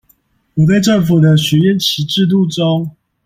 [0.55, 2.95] 我在政府的許願池制度中